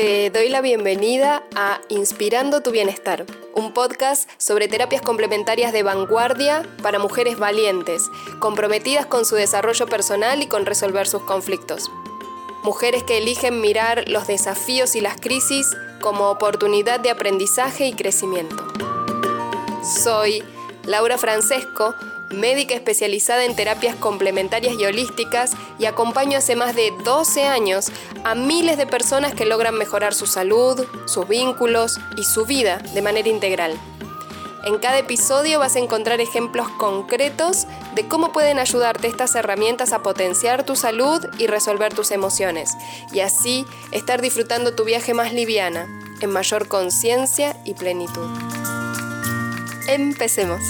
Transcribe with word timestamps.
Te 0.00 0.30
doy 0.30 0.48
la 0.48 0.60
bienvenida 0.60 1.42
a 1.56 1.80
Inspirando 1.88 2.60
tu 2.60 2.70
Bienestar, 2.70 3.26
un 3.52 3.74
podcast 3.74 4.30
sobre 4.38 4.68
terapias 4.68 5.02
complementarias 5.02 5.72
de 5.72 5.82
vanguardia 5.82 6.62
para 6.84 7.00
mujeres 7.00 7.36
valientes, 7.36 8.08
comprometidas 8.38 9.06
con 9.06 9.24
su 9.24 9.34
desarrollo 9.34 9.86
personal 9.86 10.40
y 10.40 10.46
con 10.46 10.66
resolver 10.66 11.08
sus 11.08 11.22
conflictos. 11.22 11.90
Mujeres 12.62 13.02
que 13.02 13.18
eligen 13.18 13.60
mirar 13.60 14.04
los 14.06 14.28
desafíos 14.28 14.94
y 14.94 15.00
las 15.00 15.20
crisis 15.20 15.66
como 16.00 16.30
oportunidad 16.30 17.00
de 17.00 17.10
aprendizaje 17.10 17.88
y 17.88 17.92
crecimiento. 17.92 18.68
Soy 19.82 20.44
Laura 20.84 21.18
Francesco, 21.18 21.96
médica 22.30 22.74
especializada 22.74 23.44
en 23.44 23.56
terapias 23.56 23.96
complementarias 23.96 24.74
y 24.78 24.84
holísticas 24.84 25.52
y 25.78 25.86
acompaño 25.86 26.38
hace 26.38 26.56
más 26.56 26.74
de 26.74 26.92
12 27.04 27.44
años 27.44 27.90
a 28.24 28.34
miles 28.34 28.76
de 28.76 28.86
personas 28.86 29.34
que 29.34 29.46
logran 29.46 29.76
mejorar 29.76 30.14
su 30.14 30.26
salud, 30.26 30.86
sus 31.06 31.28
vínculos 31.28 31.98
y 32.16 32.24
su 32.24 32.44
vida 32.44 32.78
de 32.94 33.02
manera 33.02 33.28
integral. 33.28 33.78
En 34.64 34.78
cada 34.78 34.98
episodio 34.98 35.60
vas 35.60 35.76
a 35.76 35.78
encontrar 35.78 36.20
ejemplos 36.20 36.68
concretos 36.68 37.66
de 37.94 38.06
cómo 38.06 38.32
pueden 38.32 38.58
ayudarte 38.58 39.06
estas 39.06 39.34
herramientas 39.34 39.92
a 39.92 40.02
potenciar 40.02 40.64
tu 40.64 40.76
salud 40.76 41.24
y 41.38 41.46
resolver 41.46 41.94
tus 41.94 42.10
emociones, 42.10 42.76
y 43.12 43.20
así 43.20 43.64
estar 43.92 44.20
disfrutando 44.20 44.74
tu 44.74 44.84
viaje 44.84 45.14
más 45.14 45.32
liviana, 45.32 45.86
en 46.20 46.30
mayor 46.30 46.68
conciencia 46.68 47.56
y 47.64 47.74
plenitud. 47.74 48.28
Empecemos. 49.86 50.60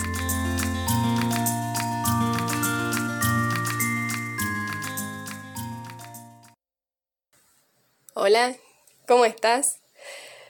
Hola, 8.21 8.57
¿cómo 9.07 9.25
estás? 9.25 9.79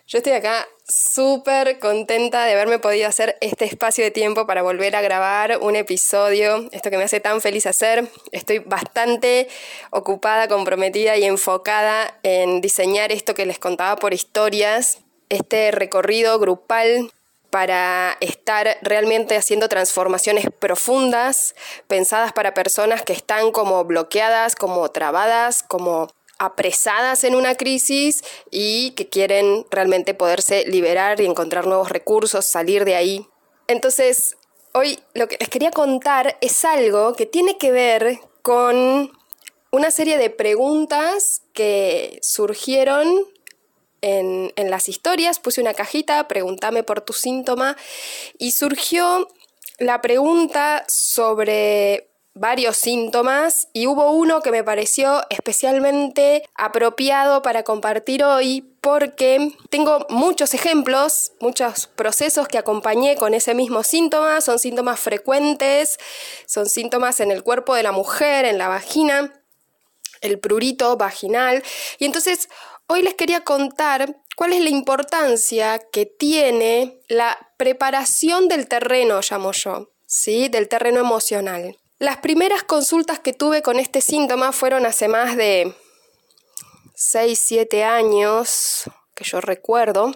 Yo 0.06 0.16
estoy 0.16 0.32
acá 0.32 0.66
súper 0.88 1.78
contenta 1.78 2.46
de 2.46 2.52
haberme 2.52 2.78
podido 2.78 3.06
hacer 3.06 3.36
este 3.42 3.66
espacio 3.66 4.02
de 4.02 4.10
tiempo 4.10 4.46
para 4.46 4.62
volver 4.62 4.96
a 4.96 5.02
grabar 5.02 5.58
un 5.60 5.76
episodio, 5.76 6.66
esto 6.72 6.88
que 6.88 6.96
me 6.96 7.04
hace 7.04 7.20
tan 7.20 7.42
feliz 7.42 7.66
hacer. 7.66 8.08
Estoy 8.32 8.60
bastante 8.60 9.48
ocupada, 9.90 10.48
comprometida 10.48 11.18
y 11.18 11.24
enfocada 11.24 12.18
en 12.22 12.62
diseñar 12.62 13.12
esto 13.12 13.34
que 13.34 13.44
les 13.44 13.58
contaba 13.58 13.96
por 13.96 14.14
historias, 14.14 15.00
este 15.28 15.70
recorrido 15.70 16.38
grupal 16.38 17.12
para 17.50 18.16
estar 18.20 18.78
realmente 18.80 19.36
haciendo 19.36 19.68
transformaciones 19.68 20.46
profundas, 20.58 21.54
pensadas 21.86 22.32
para 22.32 22.54
personas 22.54 23.02
que 23.02 23.12
están 23.12 23.52
como 23.52 23.84
bloqueadas, 23.84 24.56
como 24.56 24.88
trabadas, 24.88 25.62
como 25.62 26.08
apresadas 26.38 27.24
en 27.24 27.34
una 27.34 27.56
crisis 27.56 28.22
y 28.50 28.92
que 28.92 29.08
quieren 29.08 29.66
realmente 29.70 30.14
poderse 30.14 30.64
liberar 30.66 31.20
y 31.20 31.26
encontrar 31.26 31.66
nuevos 31.66 31.90
recursos, 31.90 32.46
salir 32.46 32.84
de 32.84 32.94
ahí. 32.94 33.26
Entonces, 33.66 34.36
hoy 34.72 34.98
lo 35.14 35.28
que 35.28 35.36
les 35.38 35.48
quería 35.48 35.70
contar 35.70 36.38
es 36.40 36.64
algo 36.64 37.14
que 37.14 37.26
tiene 37.26 37.58
que 37.58 37.72
ver 37.72 38.20
con 38.42 39.12
una 39.70 39.90
serie 39.90 40.16
de 40.16 40.30
preguntas 40.30 41.42
que 41.52 42.18
surgieron 42.22 43.26
en, 44.00 44.52
en 44.56 44.70
las 44.70 44.88
historias. 44.88 45.40
Puse 45.40 45.60
una 45.60 45.74
cajita, 45.74 46.28
pregúntame 46.28 46.82
por 46.84 47.00
tu 47.00 47.12
síntoma 47.12 47.76
y 48.38 48.52
surgió 48.52 49.28
la 49.78 50.00
pregunta 50.00 50.84
sobre 50.88 52.07
varios 52.38 52.76
síntomas 52.76 53.68
y 53.72 53.86
hubo 53.86 54.12
uno 54.12 54.40
que 54.40 54.50
me 54.50 54.64
pareció 54.64 55.22
especialmente 55.30 56.44
apropiado 56.54 57.42
para 57.42 57.64
compartir 57.64 58.24
hoy 58.24 58.62
porque 58.80 59.52
tengo 59.70 60.06
muchos 60.08 60.54
ejemplos, 60.54 61.32
muchos 61.40 61.88
procesos 61.88 62.48
que 62.48 62.58
acompañé 62.58 63.16
con 63.16 63.34
ese 63.34 63.54
mismo 63.54 63.82
síntoma, 63.82 64.40
son 64.40 64.58
síntomas 64.58 65.00
frecuentes, 65.00 65.98
son 66.46 66.68
síntomas 66.68 67.20
en 67.20 67.30
el 67.30 67.42
cuerpo 67.42 67.74
de 67.74 67.82
la 67.82 67.92
mujer, 67.92 68.44
en 68.44 68.58
la 68.58 68.68
vagina, 68.68 69.32
el 70.20 70.38
prurito 70.38 70.96
vaginal 70.96 71.62
y 71.98 72.04
entonces 72.04 72.48
hoy 72.86 73.02
les 73.02 73.14
quería 73.14 73.42
contar 73.42 74.16
cuál 74.36 74.52
es 74.52 74.62
la 74.62 74.70
importancia 74.70 75.80
que 75.92 76.06
tiene 76.06 77.00
la 77.08 77.50
preparación 77.56 78.46
del 78.46 78.68
terreno, 78.68 79.20
llamo 79.28 79.52
yo, 79.52 79.90
¿sí? 80.06 80.48
Del 80.48 80.68
terreno 80.68 81.00
emocional. 81.00 81.76
Las 82.00 82.18
primeras 82.18 82.62
consultas 82.62 83.18
que 83.18 83.32
tuve 83.32 83.60
con 83.60 83.80
este 83.80 84.00
síntoma 84.00 84.52
fueron 84.52 84.86
hace 84.86 85.08
más 85.08 85.36
de 85.36 85.74
6, 86.94 87.38
7 87.42 87.82
años, 87.82 88.84
que 89.14 89.24
yo 89.24 89.40
recuerdo. 89.40 90.12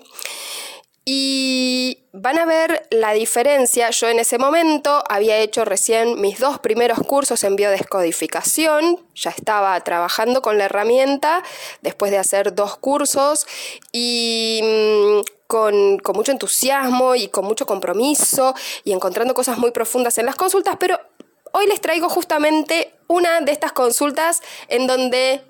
Y 1.04 2.04
van 2.12 2.38
a 2.38 2.44
ver 2.44 2.86
la 2.90 3.12
diferencia. 3.12 3.90
Yo 3.90 4.08
en 4.08 4.20
ese 4.20 4.38
momento 4.38 5.02
había 5.08 5.38
hecho 5.38 5.64
recién 5.64 6.20
mis 6.20 6.38
dos 6.38 6.60
primeros 6.60 7.00
cursos 7.00 7.42
en 7.42 7.56
biodescodificación. 7.56 9.04
Ya 9.16 9.30
estaba 9.30 9.80
trabajando 9.80 10.42
con 10.42 10.58
la 10.58 10.66
herramienta 10.66 11.42
después 11.80 12.12
de 12.12 12.18
hacer 12.18 12.54
dos 12.54 12.76
cursos 12.76 13.48
y 13.90 14.60
mm, 14.62 15.20
con, 15.48 15.98
con, 15.98 16.16
mucho 16.16 16.30
entusiasmo 16.30 17.16
y 17.16 17.26
con 17.26 17.44
mucho 17.44 17.66
compromiso 17.66 18.54
y 18.84 18.92
encontrando 18.92 19.34
cosas 19.34 19.58
muy 19.58 19.72
profundas 19.72 20.16
en 20.18 20.26
las 20.26 20.36
consultas, 20.36 20.76
pero 20.78 21.00
Hoy 21.52 21.66
les 21.66 21.80
traigo 21.80 22.08
justamente 22.08 22.94
una 23.08 23.40
de 23.40 23.52
estas 23.52 23.72
consultas 23.72 24.40
en 24.68 24.86
donde, 24.86 25.42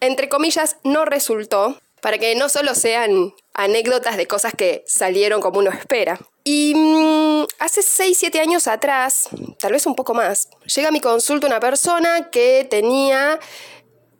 entre 0.00 0.28
comillas, 0.28 0.76
no 0.84 1.04
resultó, 1.04 1.76
para 2.00 2.18
que 2.18 2.34
no 2.34 2.48
solo 2.48 2.74
sean 2.74 3.32
anécdotas 3.54 4.16
de 4.16 4.26
cosas 4.26 4.52
que 4.56 4.82
salieron 4.86 5.40
como 5.40 5.60
uno 5.60 5.70
espera. 5.70 6.18
Y 6.44 6.74
mm, 6.74 7.46
hace 7.60 7.82
6, 7.82 8.16
7 8.18 8.40
años 8.40 8.66
atrás, 8.66 9.28
tal 9.60 9.72
vez 9.72 9.86
un 9.86 9.94
poco 9.94 10.12
más, 10.12 10.48
llega 10.74 10.88
a 10.88 10.92
mi 10.92 11.00
consulta 11.00 11.46
una 11.46 11.60
persona 11.60 12.30
que 12.30 12.66
tenía 12.68 13.38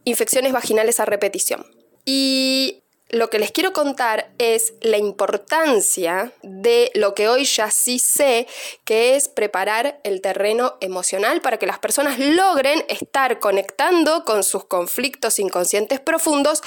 infecciones 0.05 0.53
vaginales 0.53 1.01
a 1.01 1.07
repetición. 1.07 1.67
Y 2.05 2.82
lo 3.13 3.29
que 3.29 3.39
les 3.39 3.53
quiero 3.53 3.75
contar 3.75 4.33
es 4.39 4.75
la 4.81 4.97
importancia 4.97 6.33
de 6.43 6.91
lo 6.95 7.15
que 7.15 7.29
hoy 7.29 7.45
ya 7.45 7.71
sí 7.71 7.99
sé, 7.99 8.49
que 8.85 9.17
es 9.17 9.29
preparar 9.29 10.01
el 10.03 10.23
terreno 10.23 10.79
emocional 10.81 11.43
para 11.43 11.59
que 11.59 11.67
las 11.67 11.79
personas 11.79 12.19
logren 12.19 12.85
estar 12.89 13.39
conectando 13.39 14.25
con 14.25 14.43
sus 14.43 14.65
conflictos 14.65 15.39
inconscientes 15.39 16.01
profundos, 16.01 16.63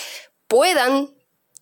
puedan 0.48 1.16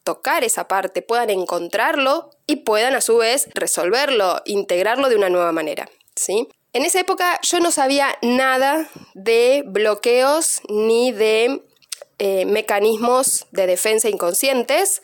tocar 0.04 0.44
esa 0.44 0.68
parte, 0.68 1.02
puedan 1.02 1.30
encontrarlo 1.30 2.30
y 2.46 2.58
puedan 2.58 2.94
a 2.94 3.00
su 3.00 3.18
vez 3.18 3.48
resolverlo, 3.56 4.42
integrarlo 4.44 5.08
de 5.08 5.16
una 5.16 5.30
nueva 5.30 5.54
manera. 5.54 5.90
¿sí? 6.14 6.50
En 6.74 6.84
esa 6.84 7.00
época 7.00 7.40
yo 7.42 7.62
no 7.62 7.72
sabía 7.72 8.18
nada 8.22 8.90
de 9.14 9.64
bloqueos 9.66 10.60
ni 10.68 11.14
de 11.14 11.64
eh, 12.20 12.46
mecanismos 12.46 13.48
de 13.52 13.68
defensa 13.68 14.10
inconscientes 14.10 15.02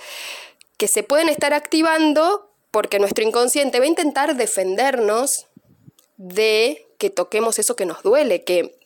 que 0.78 0.88
se 0.88 1.04
pueden 1.04 1.30
estar 1.30 1.54
activando 1.54 2.50
porque 2.72 3.00
nuestro 3.00 3.24
inconsciente 3.24 3.80
va 3.80 3.86
a 3.86 3.90
intentar 3.90 4.36
defendernos 4.36 5.48
de 6.18 6.86
que 6.98 7.10
toquemos 7.10 7.60
eso 7.60 7.76
que 7.76 7.86
nos 7.86 8.04
duele, 8.04 8.44
que 8.44 8.80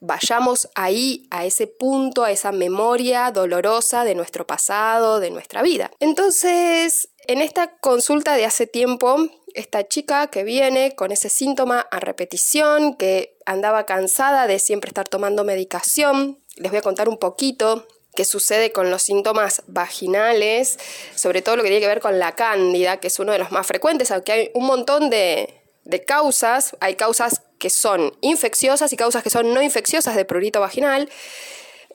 vayamos 0.00 0.68
ahí, 0.74 1.26
a 1.30 1.44
ese 1.44 1.66
punto, 1.66 2.24
a 2.24 2.30
esa 2.30 2.52
memoria 2.52 3.30
dolorosa 3.30 4.04
de 4.04 4.14
nuestro 4.14 4.46
pasado, 4.46 5.20
de 5.20 5.30
nuestra 5.30 5.62
vida. 5.62 5.90
Entonces, 6.00 7.08
en 7.26 7.40
esta 7.40 7.76
consulta 7.78 8.34
de 8.34 8.44
hace 8.44 8.66
tiempo, 8.66 9.16
esta 9.54 9.88
chica 9.88 10.28
que 10.28 10.44
viene 10.44 10.94
con 10.94 11.12
ese 11.12 11.28
síntoma 11.28 11.80
a 11.90 11.98
repetición, 11.98 12.94
que 12.94 13.36
andaba 13.46 13.86
cansada 13.86 14.46
de 14.46 14.58
siempre 14.58 14.88
estar 14.88 15.08
tomando 15.08 15.44
medicación, 15.44 16.38
les 16.56 16.70
voy 16.70 16.78
a 16.78 16.82
contar 16.82 17.08
un 17.08 17.18
poquito 17.18 17.86
qué 18.16 18.24
sucede 18.24 18.72
con 18.72 18.90
los 18.90 19.02
síntomas 19.02 19.62
vaginales, 19.68 20.78
sobre 21.14 21.42
todo 21.42 21.54
lo 21.56 21.62
que 21.62 21.68
tiene 21.68 21.82
que 21.82 21.86
ver 21.86 22.00
con 22.00 22.18
la 22.18 22.34
cándida, 22.34 22.96
que 22.96 23.06
es 23.06 23.18
uno 23.20 23.30
de 23.30 23.38
los 23.38 23.52
más 23.52 23.66
frecuentes, 23.66 24.10
aunque 24.10 24.32
hay 24.32 24.50
un 24.54 24.66
montón 24.66 25.10
de, 25.10 25.62
causas, 26.06 26.76
hay 26.80 26.96
causas 26.96 27.42
que 27.58 27.70
son 27.70 28.16
infecciosas 28.22 28.92
y 28.92 28.96
causas 28.96 29.22
que 29.22 29.30
son 29.30 29.54
no 29.54 29.62
infecciosas 29.62 30.16
de 30.16 30.24
prurito 30.24 30.60
vaginal. 30.60 31.08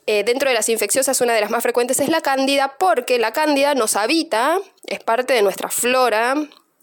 Eh, 0.07 0.23
dentro 0.23 0.49
de 0.49 0.55
las 0.55 0.69
infecciosas, 0.69 1.21
una 1.21 1.33
de 1.33 1.41
las 1.41 1.51
más 1.51 1.61
frecuentes 1.61 1.99
es 1.99 2.09
la 2.09 2.21
cándida, 2.21 2.77
porque 2.79 3.19
la 3.19 3.33
cándida 3.33 3.75
nos 3.75 3.95
habita, 3.95 4.59
es 4.87 4.99
parte 4.99 5.33
de 5.33 5.41
nuestra 5.41 5.69
flora 5.69 6.35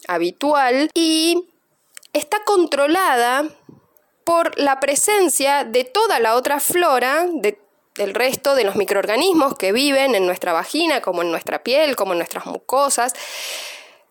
habitual 0.07 0.89
y 0.93 1.49
está 2.13 2.43
controlada 2.45 3.43
por 4.23 4.57
la 4.59 4.79
presencia 4.79 5.63
de 5.63 5.83
toda 5.85 6.19
la 6.19 6.35
otra 6.35 6.59
flora, 6.59 7.25
de 7.31 7.57
del 7.99 8.15
resto 8.15 8.55
de 8.55 8.63
los 8.63 8.77
microorganismos 8.77 9.55
que 9.55 9.73
viven 9.73 10.15
en 10.15 10.25
nuestra 10.25 10.53
vagina, 10.53 11.01
como 11.01 11.21
en 11.21 11.31
nuestra 11.31 11.63
piel, 11.63 11.97
como 11.97 12.13
en 12.13 12.19
nuestras 12.19 12.45
mucosas, 12.45 13.13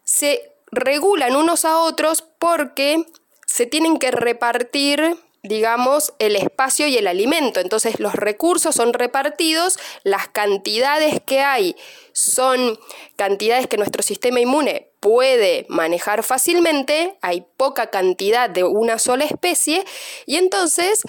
se 0.04 0.52
regulan 0.70 1.34
unos 1.34 1.64
a 1.64 1.78
otros 1.78 2.22
porque 2.38 3.06
se 3.46 3.64
tienen 3.64 3.98
que 3.98 4.10
repartir 4.10 5.16
digamos, 5.44 6.12
el 6.18 6.34
espacio 6.34 6.88
y 6.88 6.98
el 6.98 7.06
alimento. 7.06 7.60
Entonces 7.60 8.00
los 8.00 8.14
recursos 8.14 8.74
son 8.74 8.92
repartidos, 8.92 9.78
las 10.02 10.28
cantidades 10.28 11.20
que 11.24 11.40
hay 11.40 11.76
son 12.12 12.78
cantidades 13.16 13.68
que 13.68 13.76
nuestro 13.76 14.02
sistema 14.02 14.40
inmune 14.40 14.90
puede 15.00 15.64
manejar 15.68 16.24
fácilmente, 16.24 17.16
hay 17.22 17.46
poca 17.56 17.88
cantidad 17.88 18.50
de 18.50 18.64
una 18.64 18.98
sola 18.98 19.24
especie 19.24 19.84
y 20.26 20.36
entonces 20.36 21.02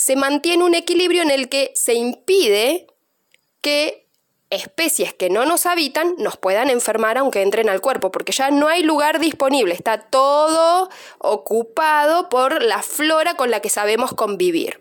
se 0.00 0.16
mantiene 0.16 0.64
un 0.64 0.74
equilibrio 0.74 1.20
en 1.20 1.30
el 1.30 1.50
que 1.50 1.72
se 1.74 1.92
impide 1.92 2.86
que 3.60 4.08
especies 4.48 5.12
que 5.12 5.28
no 5.28 5.44
nos 5.44 5.66
habitan 5.66 6.14
nos 6.16 6.38
puedan 6.38 6.70
enfermar 6.70 7.18
aunque 7.18 7.42
entren 7.42 7.68
al 7.68 7.82
cuerpo, 7.82 8.10
porque 8.10 8.32
ya 8.32 8.50
no 8.50 8.68
hay 8.68 8.82
lugar 8.82 9.20
disponible, 9.20 9.74
está 9.74 10.00
todo 10.00 10.88
ocupado 11.18 12.30
por 12.30 12.62
la 12.62 12.82
flora 12.82 13.34
con 13.34 13.50
la 13.50 13.60
que 13.60 13.68
sabemos 13.68 14.14
convivir. 14.14 14.80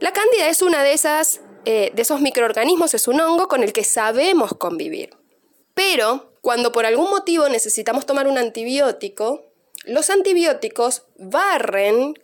La 0.00 0.14
cándida 0.14 0.48
es 0.48 0.62
una 0.62 0.82
de 0.82 0.94
esas 0.94 1.42
eh, 1.66 1.90
de 1.92 2.00
esos 2.00 2.22
microorganismos, 2.22 2.94
es 2.94 3.08
un 3.08 3.20
hongo 3.20 3.46
con 3.46 3.62
el 3.62 3.74
que 3.74 3.84
sabemos 3.84 4.54
convivir. 4.54 5.10
Pero 5.74 6.32
cuando 6.40 6.72
por 6.72 6.86
algún 6.86 7.10
motivo 7.10 7.50
necesitamos 7.50 8.06
tomar 8.06 8.26
un 8.26 8.38
antibiótico, 8.38 9.44
los 9.84 10.08
antibióticos 10.08 11.02
barren 11.18 12.14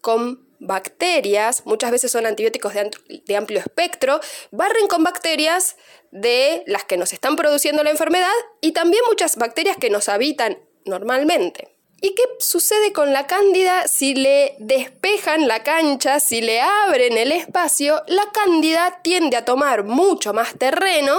con 0.00 0.44
bacterias, 0.66 1.64
muchas 1.66 1.90
veces 1.90 2.10
son 2.10 2.26
antibióticos 2.26 2.72
de, 2.74 3.36
amplio 3.36 3.60
espectro, 3.60 4.20
barren 4.50 4.86
con 4.88 5.04
bacterias 5.04 5.76
de 6.10 6.62
las 6.66 6.84
que 6.84 6.96
nos 6.96 7.12
están 7.12 7.36
produciendo 7.36 7.82
la 7.82 7.90
enfermedad 7.90 8.32
y 8.60 8.72
también 8.72 9.02
muchas 9.08 9.36
bacterias 9.36 9.76
que 9.76 9.90
nos 9.90 10.08
habitan 10.08 10.58
normalmente. 10.84 11.74
¿Y 12.00 12.14
qué 12.14 12.22
sucede 12.38 12.92
con 12.92 13.12
la 13.12 13.26
cándida 13.26 13.88
si 13.88 14.14
le 14.14 14.56
despejan 14.58 15.48
la 15.48 15.62
cancha, 15.62 16.20
si 16.20 16.42
le 16.42 16.60
abren 16.60 17.16
el 17.16 17.32
espacio? 17.32 18.02
La 18.08 18.24
cándida 18.32 19.00
tiende 19.02 19.38
a 19.38 19.44
tomar 19.44 19.84
mucho 19.84 20.34
más 20.34 20.58
terreno 20.58 21.18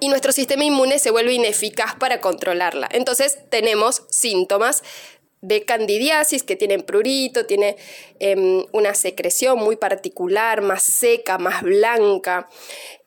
y 0.00 0.08
nuestro 0.08 0.32
sistema 0.32 0.64
inmune 0.64 0.98
se 0.98 1.10
vuelve 1.10 1.32
ineficaz 1.32 1.94
para 1.96 2.20
controlarla. 2.20 2.88
Entonces 2.92 3.38
tenemos 3.48 4.02
síntomas 4.10 4.82
de 5.40 5.64
candidiasis 5.64 6.42
que 6.42 6.56
tienen 6.56 6.82
prurito, 6.82 7.46
tiene 7.46 7.76
em, 8.18 8.64
una 8.72 8.94
secreción 8.94 9.58
muy 9.58 9.76
particular, 9.76 10.62
más 10.62 10.82
seca, 10.82 11.38
más 11.38 11.62
blanca, 11.62 12.48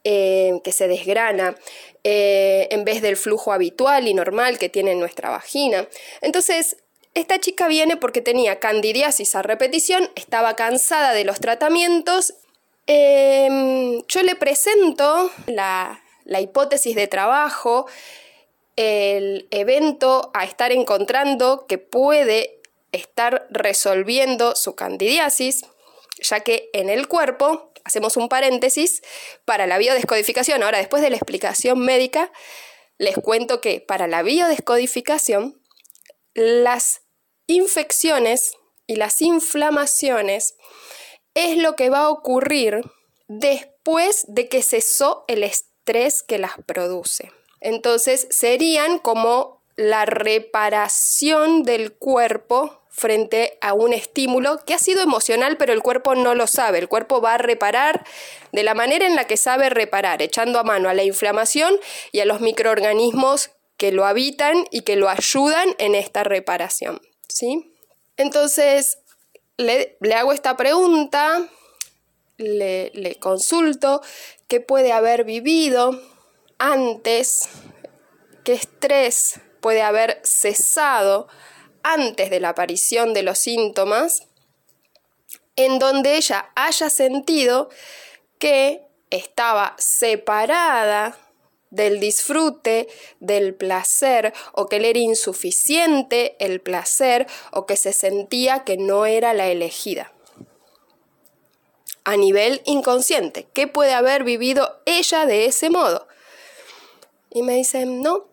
em, 0.03 0.59
que 0.61 0.71
se 0.71 0.87
desgrana, 0.87 1.55
eh, 2.03 2.67
en 2.71 2.85
vez 2.85 3.01
del 3.01 3.17
flujo 3.17 3.51
habitual 3.51 4.07
y 4.07 4.13
normal 4.13 4.57
que 4.57 4.69
tiene 4.69 4.95
nuestra 4.95 5.29
vagina. 5.29 5.87
Entonces, 6.21 6.77
esta 7.13 7.39
chica 7.39 7.67
viene 7.67 7.97
porque 7.97 8.21
tenía 8.21 8.59
candidiasis 8.59 9.35
a 9.35 9.41
repetición, 9.41 10.09
estaba 10.15 10.55
cansada 10.55 11.13
de 11.13 11.25
los 11.25 11.39
tratamientos. 11.41 12.33
Em, 12.87 14.01
yo 14.07 14.23
le 14.23 14.35
presento 14.35 15.29
la, 15.47 16.01
la 16.23 16.39
hipótesis 16.39 16.95
de 16.95 17.07
trabajo 17.07 17.85
el 18.75 19.47
evento 19.51 20.31
a 20.33 20.45
estar 20.45 20.71
encontrando 20.71 21.65
que 21.68 21.77
puede 21.77 22.62
estar 22.91 23.47
resolviendo 23.50 24.56
su 24.56 24.75
candidiasis, 24.75 25.65
ya 26.21 26.41
que 26.41 26.69
en 26.73 26.89
el 26.89 27.07
cuerpo, 27.07 27.71
hacemos 27.83 28.18
un 28.18 28.29
paréntesis, 28.29 29.01
para 29.45 29.68
la 29.68 29.77
biodescodificación, 29.77 30.63
ahora 30.63 30.77
después 30.77 31.01
de 31.01 31.09
la 31.09 31.18
explicación 31.18 31.79
médica, 31.79 32.31
les 32.97 33.15
cuento 33.15 33.62
que 33.62 33.81
para 33.81 34.07
la 34.07 34.21
biodescodificación, 34.21 35.62
las 36.33 37.01
infecciones 37.47 38.53
y 38.88 38.95
las 38.95 39.21
inflamaciones 39.21 40.56
es 41.33 41.57
lo 41.57 41.75
que 41.75 41.89
va 41.89 42.01
a 42.01 42.09
ocurrir 42.09 42.81
después 43.27 44.25
de 44.27 44.50
que 44.50 44.62
cesó 44.62 45.25
el 45.27 45.44
estrés 45.44 46.24
que 46.24 46.38
las 46.38 46.53
produce. 46.65 47.31
Entonces 47.61 48.27
serían 48.31 48.99
como 48.99 49.61
la 49.75 50.05
reparación 50.05 51.63
del 51.63 51.93
cuerpo 51.93 52.81
frente 52.89 53.57
a 53.61 53.73
un 53.73 53.93
estímulo 53.93 54.59
que 54.65 54.73
ha 54.73 54.79
sido 54.79 55.01
emocional, 55.01 55.57
pero 55.57 55.71
el 55.71 55.81
cuerpo 55.81 56.13
no 56.13 56.35
lo 56.35 56.45
sabe. 56.45 56.79
El 56.79 56.89
cuerpo 56.89 57.21
va 57.21 57.35
a 57.35 57.37
reparar 57.37 58.05
de 58.51 58.63
la 58.63 58.73
manera 58.73 59.07
en 59.07 59.15
la 59.15 59.25
que 59.25 59.37
sabe 59.37 59.69
reparar, 59.69 60.21
echando 60.21 60.59
a 60.59 60.63
mano 60.63 60.89
a 60.89 60.93
la 60.93 61.03
inflamación 61.03 61.79
y 62.11 62.19
a 62.19 62.25
los 62.25 62.41
microorganismos 62.41 63.51
que 63.77 63.91
lo 63.91 64.05
habitan 64.05 64.67
y 64.71 64.81
que 64.81 64.97
lo 64.97 65.09
ayudan 65.09 65.69
en 65.77 65.95
esta 65.95 66.23
reparación. 66.23 67.01
¿sí? 67.29 67.73
Entonces, 68.17 68.99
le, 69.57 69.97
hago 70.13 70.33
esta 70.33 70.57
pregunta, 70.57 71.47
le, 72.37 72.91
le 72.93 73.15
consulto 73.15 74.01
qué 74.47 74.59
puede 74.59 74.91
haber 74.91 75.23
vivido 75.23 75.99
antes, 76.61 77.49
qué 78.43 78.53
estrés 78.53 79.41
puede 79.61 79.81
haber 79.81 80.21
cesado 80.23 81.27
antes 81.81 82.29
de 82.29 82.39
la 82.39 82.49
aparición 82.49 83.15
de 83.15 83.23
los 83.23 83.39
síntomas, 83.39 84.27
en 85.55 85.79
donde 85.79 86.17
ella 86.17 86.51
haya 86.55 86.91
sentido 86.91 87.69
que 88.37 88.83
estaba 89.09 89.75
separada 89.79 91.17
del 91.71 91.99
disfrute, 91.99 92.87
del 93.19 93.55
placer, 93.55 94.31
o 94.53 94.69
que 94.69 94.79
le 94.79 94.91
era 94.91 94.99
insuficiente 94.99 96.35
el 96.37 96.61
placer, 96.61 97.25
o 97.51 97.65
que 97.65 97.75
se 97.75 97.91
sentía 97.91 98.63
que 98.65 98.77
no 98.77 99.07
era 99.07 99.33
la 99.33 99.47
elegida. 99.47 100.13
A 102.03 102.17
nivel 102.17 102.61
inconsciente, 102.65 103.47
¿qué 103.51 103.65
puede 103.65 103.93
haber 103.93 104.23
vivido 104.23 104.79
ella 104.85 105.25
de 105.25 105.45
ese 105.45 105.71
modo? 105.71 106.07
Y 107.31 107.43
me 107.43 107.55
dicen, 107.55 108.01
no, 108.01 108.27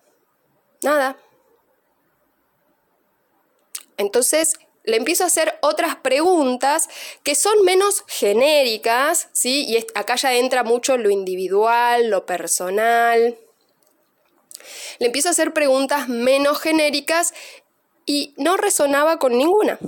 nada. 0.83 1.17
Entonces 3.97 4.59
le 4.85 4.97
empiezo 4.97 5.25
a 5.25 5.27
hacer 5.27 5.59
otras 5.61 5.97
preguntas 5.97 6.89
que 7.23 7.35
son 7.35 7.63
menos 7.63 8.05
genéricas, 8.07 9.29
¿sí? 9.33 9.67
Y 9.69 9.77
acá 9.95 10.17
ya 10.17 10.35
entra 10.35 10.65
mucho 10.65 10.97
lo 10.97 11.11
individual, 11.11 12.09
lo 12.09 12.25
personal. 12.25 13.39
Le 14.99 15.07
empiezo 15.07 15.29
a 15.29 15.33
hacer 15.33 15.53
preguntas 15.53 16.09
menos 16.09 16.61
genéricas 16.61 17.35
y 18.07 18.35
no 18.39 18.57
resonaba 18.57 19.19
con 19.19 19.37
ninguna. 19.37 19.79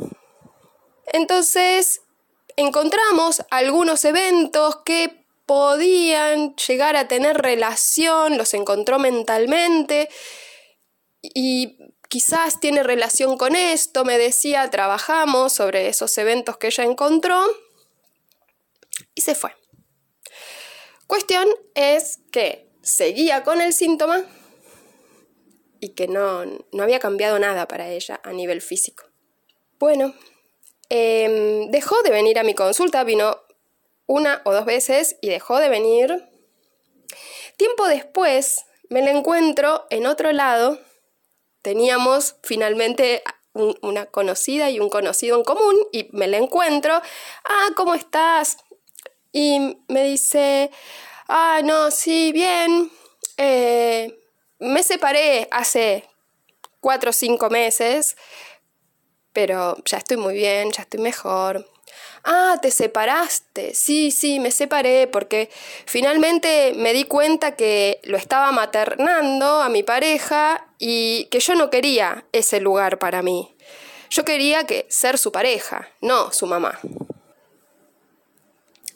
Entonces 1.12 2.02
encontramos 2.56 3.42
algunos 3.50 4.04
eventos 4.04 4.76
que 4.84 5.19
podían 5.50 6.54
llegar 6.54 6.94
a 6.94 7.08
tener 7.08 7.36
relación, 7.36 8.38
los 8.38 8.54
encontró 8.54 9.00
mentalmente 9.00 10.08
y 11.22 11.76
quizás 12.08 12.60
tiene 12.60 12.84
relación 12.84 13.36
con 13.36 13.56
esto, 13.56 14.04
me 14.04 14.16
decía, 14.16 14.70
trabajamos 14.70 15.52
sobre 15.52 15.88
esos 15.88 16.16
eventos 16.18 16.56
que 16.56 16.68
ella 16.68 16.84
encontró 16.84 17.44
y 19.16 19.22
se 19.22 19.34
fue. 19.34 19.50
Cuestión 21.08 21.48
es 21.74 22.20
que 22.30 22.70
seguía 22.80 23.42
con 23.42 23.60
el 23.60 23.72
síntoma 23.72 24.22
y 25.80 25.94
que 25.94 26.06
no, 26.06 26.44
había 26.80 27.00
cambiado 27.00 27.40
nada 27.40 27.66
para 27.66 27.88
ella 27.88 28.20
a 28.22 28.32
nivel 28.32 28.62
físico. 28.62 29.02
Bueno, 29.80 30.14
em, 30.90 31.72
dejó 31.72 32.00
de 32.02 32.10
venir 32.10 32.38
a 32.38 32.44
mi 32.44 32.54
consulta, 32.54 33.02
vino 33.02 33.49
una 34.10 34.42
o 34.44 34.52
dos 34.52 34.64
veces 34.64 35.16
y 35.20 35.28
dejó 35.28 35.60
de 35.60 35.68
venir. 35.68 36.28
Tiempo 37.56 37.86
después 37.86 38.64
me 38.88 39.02
la 39.02 39.12
encuentro 39.12 39.86
en 39.88 40.06
otro 40.06 40.32
lado. 40.32 40.80
Teníamos 41.62 42.34
finalmente 42.42 43.22
una 43.52 44.06
conocida 44.06 44.68
y 44.68 44.80
un 44.80 44.90
conocido 44.90 45.36
en 45.36 45.44
común 45.44 45.76
y 45.92 46.08
me 46.10 46.26
la 46.26 46.38
encuentro. 46.38 47.00
Ah, 47.44 47.68
¿cómo 47.76 47.94
estás? 47.94 48.56
Y 49.30 49.78
me 49.86 50.02
dice, 50.02 50.72
ah, 51.28 51.60
no, 51.62 51.92
sí, 51.92 52.32
bien. 52.32 52.90
Eh, 53.36 54.18
me 54.58 54.82
separé 54.82 55.46
hace 55.52 56.04
cuatro 56.80 57.10
o 57.10 57.12
cinco 57.12 57.48
meses, 57.48 58.16
pero 59.32 59.76
ya 59.84 59.98
estoy 59.98 60.16
muy 60.16 60.34
bien, 60.34 60.72
ya 60.72 60.82
estoy 60.82 60.98
mejor. 60.98 61.64
Ah, 62.22 62.58
te 62.60 62.70
separaste. 62.70 63.74
Sí, 63.74 64.10
sí, 64.10 64.40
me 64.40 64.50
separé 64.50 65.06
porque 65.06 65.48
finalmente 65.86 66.72
me 66.76 66.92
di 66.92 67.04
cuenta 67.04 67.56
que 67.56 68.00
lo 68.04 68.16
estaba 68.16 68.52
maternando 68.52 69.62
a 69.62 69.68
mi 69.68 69.82
pareja 69.82 70.66
y 70.78 71.26
que 71.26 71.40
yo 71.40 71.54
no 71.54 71.70
quería 71.70 72.26
ese 72.32 72.60
lugar 72.60 72.98
para 72.98 73.22
mí. 73.22 73.54
Yo 74.10 74.24
quería 74.24 74.64
que 74.64 74.86
ser 74.90 75.18
su 75.18 75.32
pareja, 75.32 75.88
no 76.00 76.32
su 76.32 76.46
mamá. 76.46 76.78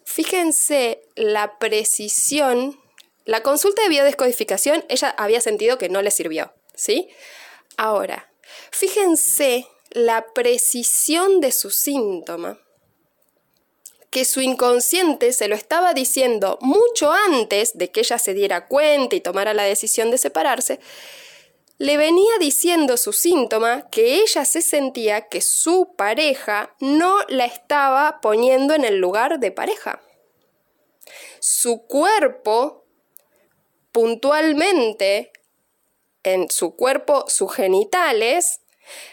Fíjense 0.04 1.02
la 1.14 1.58
precisión. 1.58 2.78
La 3.24 3.42
consulta 3.42 3.82
de 3.82 3.88
biodescodificación 3.88 4.84
ella 4.88 5.14
había 5.16 5.40
sentido 5.40 5.78
que 5.78 5.88
no 5.88 6.02
le 6.02 6.10
sirvió, 6.10 6.52
¿sí? 6.74 7.08
Ahora, 7.78 8.30
fíjense 8.70 9.66
la 9.90 10.26
precisión 10.34 11.40
de 11.40 11.52
su 11.52 11.70
síntoma 11.70 12.58
que 14.14 14.24
su 14.24 14.40
inconsciente 14.40 15.32
se 15.32 15.48
lo 15.48 15.56
estaba 15.56 15.92
diciendo 15.92 16.56
mucho 16.60 17.10
antes 17.10 17.76
de 17.76 17.90
que 17.90 17.98
ella 17.98 18.16
se 18.20 18.32
diera 18.32 18.68
cuenta 18.68 19.16
y 19.16 19.20
tomara 19.20 19.54
la 19.54 19.64
decisión 19.64 20.12
de 20.12 20.18
separarse, 20.18 20.78
le 21.78 21.96
venía 21.96 22.30
diciendo 22.38 22.96
su 22.96 23.12
síntoma 23.12 23.90
que 23.90 24.20
ella 24.20 24.44
se 24.44 24.62
sentía 24.62 25.22
que 25.22 25.40
su 25.40 25.96
pareja 25.96 26.76
no 26.78 27.24
la 27.26 27.46
estaba 27.46 28.20
poniendo 28.20 28.74
en 28.74 28.84
el 28.84 28.98
lugar 28.98 29.40
de 29.40 29.50
pareja. 29.50 30.00
Su 31.40 31.84
cuerpo, 31.88 32.84
puntualmente, 33.90 35.32
en 36.22 36.48
su 36.50 36.76
cuerpo, 36.76 37.24
sus 37.26 37.52
genitales, 37.52 38.60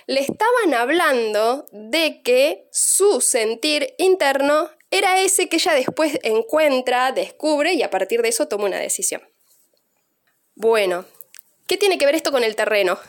le 0.05 0.19
estaban 0.19 0.75
hablando 0.75 1.65
de 1.71 2.21
que 2.21 2.67
su 2.71 3.19
sentir 3.19 3.95
interno 3.97 4.69
era 4.91 5.21
ese 5.21 5.47
que 5.47 5.55
ella 5.55 5.73
después 5.73 6.19
encuentra, 6.23 7.11
descubre 7.13 7.73
y 7.73 7.81
a 7.81 7.89
partir 7.89 8.21
de 8.21 8.29
eso 8.29 8.47
toma 8.47 8.65
una 8.65 8.79
decisión. 8.79 9.21
Bueno, 10.55 11.05
¿qué 11.65 11.77
tiene 11.77 11.97
que 11.97 12.05
ver 12.05 12.15
esto 12.15 12.31
con 12.31 12.43
el 12.43 12.55
terreno? 12.55 12.99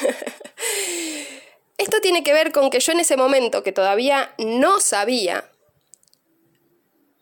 esto 1.78 2.00
tiene 2.00 2.24
que 2.24 2.32
ver 2.32 2.50
con 2.52 2.70
que 2.70 2.80
yo 2.80 2.92
en 2.92 3.00
ese 3.00 3.16
momento 3.16 3.62
que 3.62 3.72
todavía 3.72 4.34
no 4.38 4.80
sabía 4.80 5.48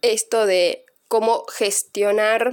esto 0.00 0.46
de 0.46 0.86
cómo 1.08 1.44
gestionar 1.46 2.52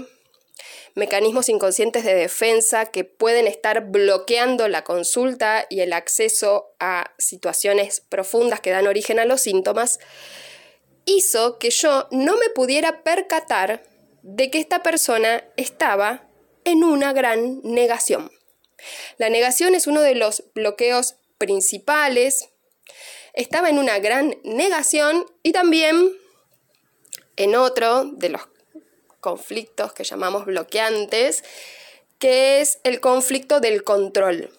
mecanismos 0.96 1.50
inconscientes 1.50 2.04
de 2.04 2.14
defensa 2.14 2.86
que 2.88 3.04
pueden 3.04 3.48
estar 3.48 3.90
bloqueando 3.90 4.68
la 4.68 4.84
consulta 4.84 5.66
y 5.70 5.80
el 5.80 5.94
acceso 5.94 6.76
a 6.80 7.14
situaciones 7.18 8.02
profundas 8.02 8.60
que 8.60 8.72
dan 8.72 8.88
origen 8.88 9.20
a 9.20 9.26
los 9.26 9.42
síntomas, 9.42 10.00
hizo 11.06 11.60
que 11.60 11.70
yo 11.70 12.08
no 12.12 12.38
me 12.38 12.50
pudiera 12.50 13.04
percatar 13.04 13.84
de 14.22 14.50
que 14.50 14.60
esta 14.60 14.84
persona 14.84 15.44
estaba 15.58 16.28
en 16.66 16.84
una 16.84 17.14
gran 17.14 17.62
negación. 17.64 18.32
La 19.18 19.30
negación 19.30 19.76
es 19.76 19.88
uno 19.88 20.02
de 20.02 20.16
los 20.16 20.44
bloqueos 20.54 21.16
principales. 21.38 22.50
Estaba 23.34 23.70
en 23.70 23.80
una 23.80 24.00
gran 24.00 24.38
negación 24.44 25.26
y 25.42 25.52
también 25.52 26.14
en 27.36 27.56
otro 27.56 28.06
de 28.06 28.30
los 28.30 28.42
conflictos 29.20 29.94
que 29.94 30.04
llamamos 30.04 30.46
bloqueantes, 30.46 31.44
que 32.20 32.62
es 32.62 32.80
el 32.84 33.00
conflicto 33.00 33.60
del 33.60 33.84
control. 33.84 34.52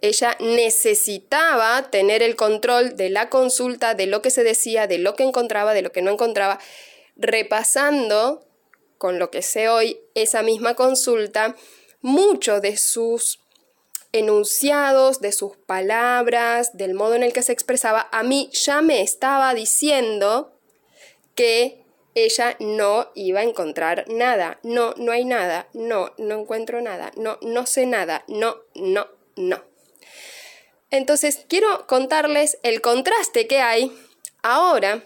Ella 0.00 0.36
necesitaba 0.40 1.90
tener 1.90 2.22
el 2.22 2.36
control 2.36 2.96
de 2.96 3.10
la 3.10 3.30
consulta, 3.30 3.94
de 3.94 4.06
lo 4.06 4.22
que 4.22 4.30
se 4.30 4.44
decía, 4.44 4.86
de 4.86 4.98
lo 4.98 5.14
que 5.14 5.22
encontraba, 5.22 5.74
de 5.74 5.82
lo 5.82 5.92
que 5.92 6.02
no 6.02 6.10
encontraba, 6.10 6.58
repasando, 7.16 8.46
con 8.98 9.18
lo 9.18 9.30
que 9.30 9.42
sé 9.42 9.68
hoy, 9.68 10.00
esa 10.14 10.42
misma 10.42 10.74
consulta, 10.74 11.56
muchos 12.00 12.62
de 12.62 12.76
sus 12.76 13.40
enunciados, 14.12 15.20
de 15.20 15.32
sus 15.32 15.56
palabras, 15.56 16.76
del 16.76 16.94
modo 16.94 17.14
en 17.14 17.22
el 17.22 17.32
que 17.32 17.42
se 17.42 17.52
expresaba, 17.52 18.08
a 18.12 18.22
mí 18.22 18.50
ya 18.52 18.82
me 18.82 19.02
estaba 19.02 19.54
diciendo 19.54 20.52
que 21.34 21.84
ella 22.14 22.56
no 22.60 23.10
iba 23.14 23.40
a 23.40 23.44
encontrar 23.44 24.06
nada. 24.08 24.58
No, 24.62 24.94
no 24.96 25.12
hay 25.12 25.26
nada. 25.26 25.68
No, 25.74 26.12
no 26.16 26.40
encuentro 26.40 26.80
nada. 26.80 27.12
No, 27.16 27.38
no 27.42 27.66
sé 27.66 27.84
nada. 27.84 28.24
No, 28.26 28.56
no, 28.74 29.06
no. 29.36 29.62
Entonces, 30.90 31.44
quiero 31.48 31.86
contarles 31.86 32.58
el 32.62 32.80
contraste 32.80 33.46
que 33.46 33.60
hay 33.60 33.92
ahora 34.42 35.02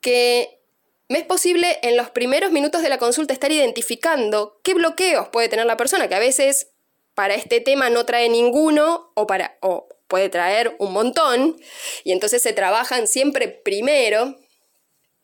que 0.00 0.60
me 1.08 1.18
es 1.18 1.24
posible 1.24 1.78
en 1.82 1.96
los 1.96 2.10
primeros 2.10 2.50
minutos 2.50 2.82
de 2.82 2.88
la 2.88 2.98
consulta 2.98 3.32
estar 3.32 3.52
identificando 3.52 4.60
qué 4.64 4.74
bloqueos 4.74 5.28
puede 5.28 5.48
tener 5.48 5.66
la 5.66 5.76
persona, 5.76 6.08
que 6.08 6.14
a 6.14 6.20
veces 6.20 6.68
para 7.14 7.34
este 7.34 7.60
tema 7.60 7.90
no 7.90 8.04
trae 8.06 8.28
ninguno 8.28 9.12
o, 9.14 9.26
para, 9.26 9.56
o 9.60 9.88
puede 10.08 10.28
traer 10.28 10.74
un 10.78 10.92
montón, 10.92 11.60
y 12.04 12.12
entonces 12.12 12.42
se 12.42 12.52
trabajan 12.52 13.06
siempre 13.06 13.48
primero. 13.48 14.36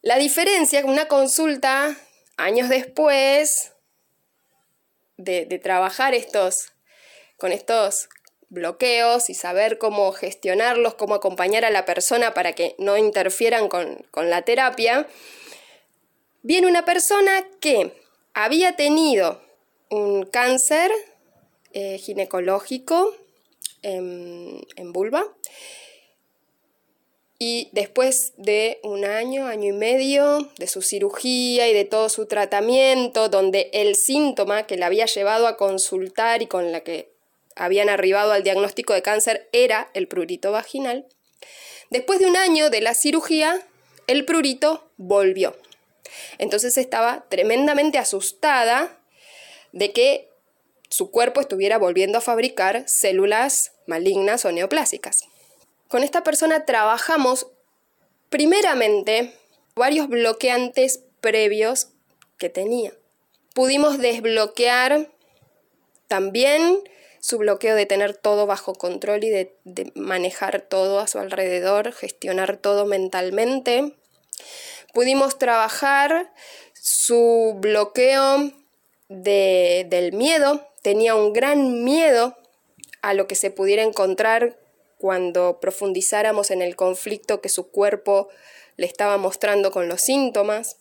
La 0.03 0.19
diferencia 0.19 0.83
con 0.83 0.91
una 0.91 1.09
consulta 1.09 1.97
años 2.37 2.69
después 2.69 3.73
de, 5.17 5.47
trabajar 5.63 6.15
estos, 6.15 6.73
con 7.37 7.53
estos 7.53 8.09
bloqueos 8.53 9.31
y 9.31 9.35
saber 9.35 9.79
cómo 9.79 10.13
gestionarlos, 10.13 10.95
cómo 10.95 11.15
acompañar 11.15 11.65
a 11.65 11.71
la 11.71 11.87
persona 11.87 12.35
para 12.35 12.53
que 12.53 12.75
no 12.79 12.99
interfieran 12.99 13.69
con, 13.69 14.05
la 14.15 14.43
terapia, 14.43 15.09
viene 16.43 16.67
una 16.67 16.85
persona 16.85 17.47
que 17.61 17.93
había 18.35 18.77
tenido 18.77 19.41
un 19.89 20.25
cáncer 20.27 20.91
eh, 21.73 21.99
ginecológico 21.99 23.15
en, 23.81 24.61
en 24.77 24.93
vulva 24.93 25.25
y 27.39 27.71
después 27.73 28.35
de 28.37 28.79
un 28.85 29.05
año, 29.05 29.47
año 29.47 29.71
y 29.71 29.77
medio 29.77 30.51
de 30.59 30.67
su 30.69 30.83
cirugía 30.83 31.69
y 31.69 31.75
de 31.75 31.85
todo 31.85 32.09
su 32.09 32.27
tratamiento, 32.27 33.29
donde 33.29 33.71
el 33.73 33.97
síntoma 33.97 34.67
que 34.67 34.77
la 34.77 34.87
había 34.87 35.07
llevado 35.07 35.49
a 35.49 35.57
consultar 35.57 36.43
y 36.43 36.47
con 36.47 36.71
la 36.71 36.81
que 36.85 37.12
habían 37.57 37.89
arribado 37.89 38.33
al 38.33 38.43
diagnóstico 38.43 38.93
de 38.93 39.03
cáncer 39.03 39.49
era 39.53 39.91
el 39.95 40.09
prurito 40.09 40.53
vaginal, 40.53 41.07
después 41.91 42.19
de 42.19 42.27
un 42.27 42.37
año 42.37 42.71
de 42.71 42.81
la 42.81 42.95
cirugía, 42.95 43.61
el 44.07 44.25
prurito 44.25 44.91
volvió. 44.97 45.57
Entonces 46.39 46.77
estaba 46.77 47.25
tremendamente 47.29 47.99
asustada 47.99 48.99
de 49.73 49.93
que 49.93 50.29
su 50.89 51.11
cuerpo 51.11 51.41
estuviera 51.41 51.79
volviendo 51.79 52.19
a 52.19 52.21
fabricar 52.21 52.87
células 52.87 53.73
malignas 53.87 54.45
o 54.45 54.53
neoplásicas. 54.53 55.25
Con 55.89 56.03
esta 56.03 56.23
persona 56.23 56.67
trabajamos 56.67 57.47
primeramente 58.29 59.35
varios 59.75 60.09
bloqueantes 60.09 61.05
previos 61.21 61.89
que 62.39 62.51
tenía. 62.51 62.93
Pudimos 63.55 63.99
desbloquear 63.99 65.11
también 66.09 66.83
su 67.23 67.39
bloqueo 67.39 67.77
de 67.77 67.87
tener 67.87 68.17
todo 68.17 68.47
bajo 68.47 68.75
control 68.75 69.23
y 69.23 69.31
de, 69.31 69.93
manejar 69.95 70.61
todo 70.61 70.99
a 70.99 71.07
su 71.07 71.21
alrededor, 71.21 71.93
gestionar 71.93 72.57
todo 72.57 72.85
mentalmente. 72.85 73.95
Pudimos 74.93 75.39
trabajar 75.39 76.33
su 76.75 77.55
bloqueo 77.61 78.51
del 79.09 80.13
miedo. 80.13 80.67
Tenía 80.83 81.15
un 81.15 81.33
gran 81.33 81.85
miedo 81.85 82.37
a 83.03 83.15
lo 83.15 83.29
que 83.29 83.37
se 83.37 83.53
pudiera 83.53 83.85
encontrar 83.85 84.59
cuando 84.99 85.61
profundizáramos 85.61 86.51
en 86.51 86.61
el 86.61 86.75
conflicto 86.75 87.41
que 87.41 87.49
su 87.49 87.71
cuerpo 87.71 88.31
le 88.77 88.87
estaba 88.87 89.17
mostrando 89.17 89.71
con 89.71 89.89
los 89.89 90.01
síntomas. 90.01 90.79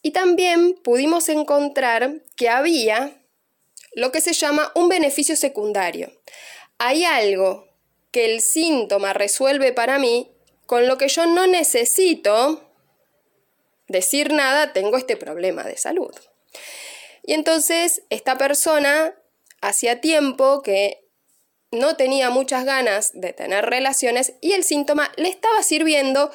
Y 0.00 0.12
también 0.12 0.74
pudimos 0.74 1.28
encontrar 1.28 2.22
que 2.36 2.48
había 2.48 3.19
lo 3.92 4.12
que 4.12 4.20
se 4.20 4.32
llama 4.32 4.72
un 4.74 4.88
beneficio 4.88 5.36
secundario. 5.36 6.12
Hay 6.78 7.04
algo 7.04 7.68
que 8.10 8.24
el 8.24 8.40
síntoma 8.40 9.12
resuelve 9.12 9.72
para 9.72 9.98
mí 9.98 10.30
con 10.66 10.86
lo 10.86 10.98
que 10.98 11.08
yo 11.08 11.26
no 11.26 11.46
necesito 11.46 12.70
decir 13.88 14.32
nada, 14.32 14.72
tengo 14.72 14.96
este 14.96 15.16
problema 15.16 15.64
de 15.64 15.76
salud. 15.76 16.14
Y 17.24 17.34
entonces 17.34 18.02
esta 18.08 18.38
persona 18.38 19.14
hacía 19.60 20.00
tiempo 20.00 20.62
que 20.62 21.04
no 21.72 21.96
tenía 21.96 22.30
muchas 22.30 22.64
ganas 22.64 23.10
de 23.14 23.32
tener 23.32 23.66
relaciones 23.66 24.34
y 24.40 24.52
el 24.52 24.64
síntoma 24.64 25.12
le 25.16 25.28
estaba 25.28 25.62
sirviendo 25.62 26.30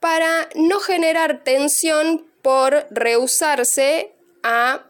para 0.00 0.48
no 0.54 0.78
generar 0.80 1.44
tensión 1.44 2.26
por 2.42 2.86
rehusarse 2.90 4.12
a 4.42 4.85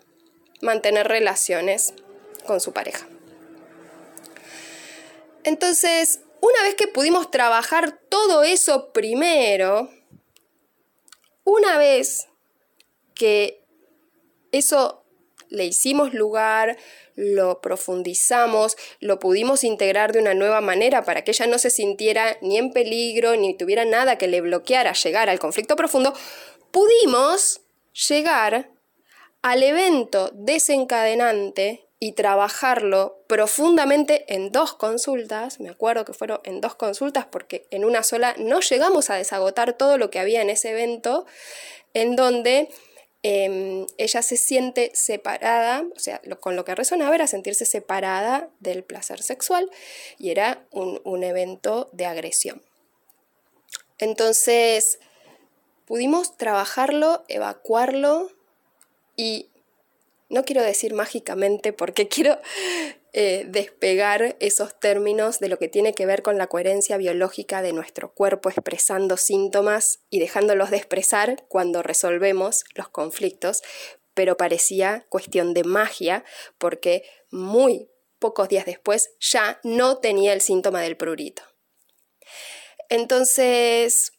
mantener 0.61 1.09
relaciones 1.09 1.95
con 2.47 2.61
su 2.61 2.73
pareja. 2.73 3.07
Entonces, 5.45 6.21
una 6.41 6.63
vez 6.63 6.75
que 6.75 6.89
pudimos 6.89 7.31
trabajar 7.31 7.99
todo 8.09 8.43
eso 8.43 8.93
primero, 8.93 9.91
una 11.45 11.79
vez 11.79 12.27
que 13.15 13.63
eso 14.53 15.05
le 15.49 15.65
hicimos 15.65 16.13
lugar, 16.13 16.77
lo 17.15 17.61
profundizamos, 17.61 18.77
lo 19.01 19.19
pudimos 19.19 19.65
integrar 19.65 20.13
de 20.13 20.19
una 20.19 20.35
nueva 20.35 20.61
manera 20.61 21.05
para 21.05 21.23
que 21.23 21.31
ella 21.31 21.47
no 21.47 21.59
se 21.59 21.71
sintiera 21.71 22.37
ni 22.43 22.59
en 22.59 22.73
peligro, 22.73 23.37
ni 23.37 23.57
tuviera 23.57 23.85
nada 23.85 24.19
que 24.19 24.29
le 24.29 24.41
bloqueara 24.41 24.93
llegar 24.93 25.31
al 25.31 25.39
conflicto 25.39 25.77
profundo, 25.77 26.13
pudimos 26.73 27.61
llegar 28.09 28.71
al 29.47 29.63
evento 29.63 30.33
desencadenante 30.35 31.87
y 32.01 32.13
trabajarlo 32.15 33.23
profundamente 33.29 34.25
en 34.35 34.51
dos 34.51 34.75
consultas, 34.75 35.61
me 35.61 35.69
acuerdo 35.69 36.05
que 36.05 36.15
fueron 36.15 36.41
en 36.43 36.61
dos 36.61 36.75
consultas 36.75 37.27
porque 37.27 37.65
en 37.71 37.85
una 37.85 38.03
sola 38.03 38.35
no 38.39 38.59
llegamos 38.59 39.09
a 39.09 39.15
desagotar 39.15 39.75
todo 39.75 39.99
lo 39.99 40.11
que 40.11 40.19
había 40.19 40.43
en 40.43 40.51
ese 40.51 40.71
evento, 40.71 41.27
en 41.95 42.17
donde 42.17 42.71
em, 43.23 43.87
ella 43.99 44.21
se 44.21 44.37
siente 44.37 44.91
separada, 44.95 45.85
o 45.95 46.01
sea, 46.01 46.21
con 46.41 46.57
lo 46.57 46.65
que 46.65 46.75
resonaba 46.75 47.15
era 47.15 47.29
sentirse 47.29 47.67
separada 47.67 48.51
del 48.59 48.83
placer 48.83 49.23
sexual 49.23 49.71
y 50.19 50.31
era 50.31 50.67
un 50.73 51.23
evento 51.23 51.89
de 51.93 52.07
agresión. 52.07 52.63
Entonces, 53.99 54.99
pudimos 55.85 56.37
trabajarlo, 56.37 57.23
evacuarlo 57.29 58.36
y 59.17 59.51
no 60.29 60.45
quiero 60.45 60.63
decir 60.63 60.95
mágicamente 60.95 61.73
porque 61.73 62.09
quiero 62.09 62.39
eh, 63.13 63.45
despegar 63.49 64.37
esos 64.41 64.79
términos 64.79 65.39
de 65.39 65.49
lo 65.49 65.59
que 65.59 65.69
tiene 65.69 65.95
que 65.95 66.07
ver 66.07 66.23
con 66.23 66.37
la 66.39 66.49
coherencia 66.49 66.97
biológica 66.97 67.63
de 67.63 67.73
nuestro 67.73 68.13
cuerpo 68.13 68.51
expresando 68.51 69.17
síntomas 69.17 70.01
y 70.11 70.19
dejándolos 70.19 70.71
de 70.71 70.77
expresar 70.77 71.47
cuando 71.49 71.83
resolvemos 71.83 72.65
los 72.75 72.89
conflictos, 72.89 73.63
pero 74.15 74.37
parecía 74.37 75.07
cuestión 75.09 75.55
de 75.55 75.65
magia 75.65 76.25
porque 76.59 77.05
muy 77.31 77.89
pocos 78.19 78.49
días 78.49 78.67
después 78.67 79.11
ya 79.21 79.61
no 79.63 79.99
tenía 79.99 80.33
el 80.33 80.41
síntoma 80.41 80.81
del 80.83 80.97
prurito. 80.97 81.43
Entonces, 82.89 84.13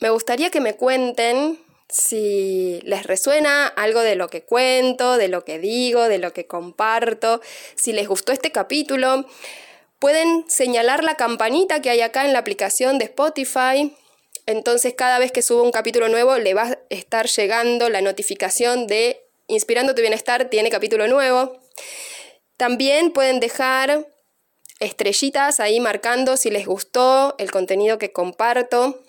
me 0.00 0.10
gustaría 0.10 0.50
que 0.50 0.60
me 0.60 0.76
cuenten 0.76 1.58
si 1.92 2.80
les 2.84 3.04
resuena 3.04 3.66
algo 3.66 4.00
de 4.00 4.16
lo 4.16 4.28
que 4.28 4.42
cuento, 4.42 5.18
de 5.18 5.28
lo 5.28 5.44
que 5.44 5.58
digo, 5.58 6.08
de 6.08 6.18
lo 6.18 6.32
que 6.32 6.46
comparto, 6.46 7.42
si 7.76 7.92
les 7.92 8.08
gustó 8.08 8.32
este 8.32 8.50
capítulo, 8.50 9.26
pueden 9.98 10.48
señalar 10.48 11.04
la 11.04 11.16
campanita 11.16 11.82
que 11.82 11.90
hay 11.90 12.00
acá 12.00 12.24
en 12.24 12.32
la 12.32 12.38
aplicación 12.38 12.98
de 12.98 13.04
Spotify. 13.04 13.94
Entonces 14.46 14.94
cada 14.96 15.18
vez 15.18 15.32
que 15.32 15.42
subo 15.42 15.62
un 15.62 15.70
capítulo 15.70 16.08
nuevo 16.08 16.38
le 16.38 16.54
va 16.54 16.62
a 16.62 16.78
estar 16.88 17.26
llegando 17.28 17.90
la 17.90 18.00
notificación 18.00 18.86
de 18.86 19.20
Inspirando 19.46 19.94
tu 19.94 20.00
Bienestar 20.00 20.48
tiene 20.48 20.70
capítulo 20.70 21.08
nuevo. 21.08 21.60
También 22.56 23.12
pueden 23.12 23.38
dejar 23.38 24.08
estrellitas 24.80 25.60
ahí 25.60 25.78
marcando 25.78 26.38
si 26.38 26.50
les 26.50 26.66
gustó 26.66 27.34
el 27.38 27.50
contenido 27.50 27.98
que 27.98 28.12
comparto 28.12 29.02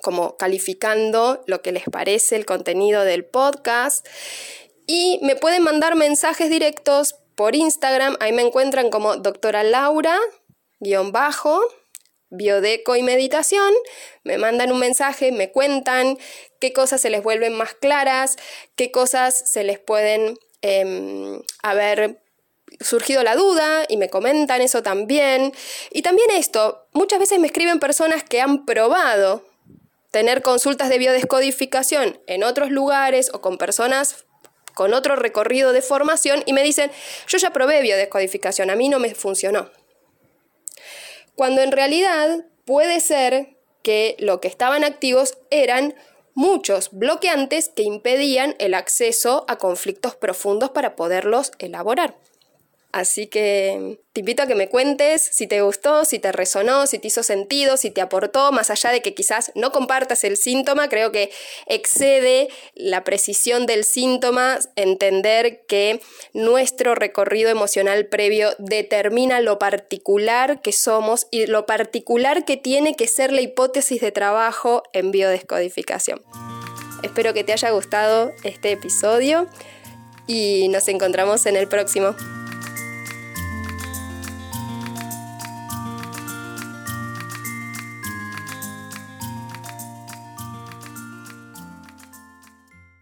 como 0.00 0.36
calificando 0.36 1.42
lo 1.46 1.62
que 1.62 1.72
les 1.72 1.84
parece 1.84 2.36
el 2.36 2.46
contenido 2.46 3.04
del 3.04 3.24
podcast. 3.24 4.06
Y 4.86 5.20
me 5.22 5.36
pueden 5.36 5.62
mandar 5.62 5.94
mensajes 5.94 6.50
directos 6.50 7.16
por 7.34 7.54
Instagram, 7.54 8.16
ahí 8.20 8.32
me 8.32 8.42
encuentran 8.42 8.90
como 8.90 9.16
doctora 9.16 9.62
Laura, 9.62 10.18
guion 10.80 11.12
bajo, 11.12 11.62
biodeco 12.28 12.96
y 12.96 13.02
meditación, 13.02 13.72
me 14.24 14.38
mandan 14.38 14.72
un 14.72 14.78
mensaje, 14.78 15.32
me 15.32 15.50
cuentan 15.50 16.18
qué 16.60 16.72
cosas 16.72 17.00
se 17.00 17.10
les 17.10 17.22
vuelven 17.22 17.54
más 17.54 17.74
claras, 17.74 18.36
qué 18.76 18.90
cosas 18.90 19.50
se 19.50 19.64
les 19.64 19.78
pueden 19.78 20.38
em, 20.62 21.42
haber 21.62 22.22
surgido 22.80 23.22
la 23.22 23.36
duda 23.36 23.84
y 23.88 23.96
me 23.96 24.08
comentan 24.08 24.60
eso 24.60 24.82
también. 24.82 25.52
Y 25.90 26.02
también 26.02 26.30
esto, 26.30 26.86
muchas 26.92 27.18
veces 27.18 27.38
me 27.38 27.46
escriben 27.46 27.78
personas 27.78 28.24
que 28.24 28.40
han 28.40 28.64
probado 28.64 29.44
tener 30.12 30.42
consultas 30.42 30.90
de 30.90 30.98
biodescodificación 30.98 32.20
en 32.28 32.44
otros 32.44 32.70
lugares 32.70 33.30
o 33.32 33.40
con 33.40 33.58
personas 33.58 34.24
con 34.74 34.94
otro 34.94 35.16
recorrido 35.16 35.72
de 35.72 35.82
formación 35.82 36.42
y 36.46 36.52
me 36.52 36.62
dicen, 36.62 36.90
yo 37.26 37.38
ya 37.38 37.50
probé 37.50 37.82
biodescodificación, 37.82 38.70
a 38.70 38.76
mí 38.76 38.88
no 38.88 38.98
me 38.98 39.14
funcionó. 39.14 39.70
Cuando 41.34 41.62
en 41.62 41.72
realidad 41.72 42.46
puede 42.64 43.00
ser 43.00 43.56
que 43.82 44.16
lo 44.18 44.40
que 44.40 44.48
estaban 44.48 44.84
activos 44.84 45.38
eran 45.50 45.94
muchos 46.34 46.90
bloqueantes 46.92 47.68
que 47.68 47.82
impedían 47.82 48.54
el 48.58 48.74
acceso 48.74 49.44
a 49.48 49.56
conflictos 49.56 50.14
profundos 50.14 50.70
para 50.70 50.96
poderlos 50.96 51.52
elaborar. 51.58 52.16
Así 52.92 53.26
que 53.26 53.98
te 54.12 54.20
invito 54.20 54.42
a 54.42 54.46
que 54.46 54.54
me 54.54 54.68
cuentes 54.68 55.22
si 55.22 55.46
te 55.46 55.62
gustó, 55.62 56.04
si 56.04 56.18
te 56.18 56.30
resonó, 56.30 56.86
si 56.86 56.98
te 56.98 57.08
hizo 57.08 57.22
sentido, 57.22 57.78
si 57.78 57.90
te 57.90 58.02
aportó, 58.02 58.52
más 58.52 58.68
allá 58.68 58.90
de 58.90 59.00
que 59.00 59.14
quizás 59.14 59.50
no 59.54 59.72
compartas 59.72 60.24
el 60.24 60.36
síntoma, 60.36 60.90
creo 60.90 61.10
que 61.10 61.30
excede 61.66 62.48
la 62.74 63.02
precisión 63.02 63.64
del 63.64 63.84
síntoma 63.84 64.58
entender 64.76 65.64
que 65.66 66.02
nuestro 66.34 66.94
recorrido 66.94 67.48
emocional 67.48 68.08
previo 68.08 68.50
determina 68.58 69.40
lo 69.40 69.58
particular 69.58 70.60
que 70.60 70.72
somos 70.72 71.28
y 71.30 71.46
lo 71.46 71.64
particular 71.64 72.44
que 72.44 72.58
tiene 72.58 72.94
que 72.94 73.08
ser 73.08 73.32
la 73.32 73.40
hipótesis 73.40 74.02
de 74.02 74.12
trabajo 74.12 74.82
en 74.92 75.12
biodescodificación. 75.12 76.22
Espero 77.02 77.32
que 77.32 77.42
te 77.42 77.54
haya 77.54 77.70
gustado 77.70 78.32
este 78.44 78.72
episodio 78.72 79.48
y 80.26 80.68
nos 80.68 80.88
encontramos 80.88 81.46
en 81.46 81.56
el 81.56 81.68
próximo. 81.68 82.14